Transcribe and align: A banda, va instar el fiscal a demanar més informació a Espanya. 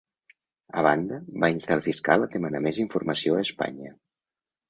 A 0.79 0.83
banda, 0.87 1.19
va 1.43 1.49
instar 1.57 1.75
el 1.79 1.83
fiscal 1.89 2.25
a 2.25 2.29
demanar 2.37 2.63
més 2.69 2.81
informació 2.85 3.35
a 3.35 3.43
Espanya. 3.49 3.93